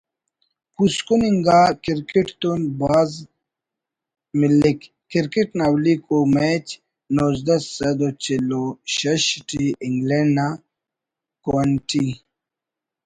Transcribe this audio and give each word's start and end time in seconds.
پوسکن 0.73 1.21
انگا 1.29 1.61
کرکٹ 1.83 2.27
تون 2.39 2.61
بھاز 2.79 3.11
ملک 4.39 4.79
کرکٹ 5.11 5.49
نا 5.57 5.65
اولیکو 5.69 6.17
میچ 6.33 6.65
نوزدہ 7.15 7.57
سد 7.73 7.99
و 8.07 8.09
چل 8.23 8.47
و 8.61 8.63
شش 8.95 9.25
ٹی 9.47 9.65
انگلینڈ 9.85 10.29
نا 10.37 10.47
کوئنٹی 11.43 12.05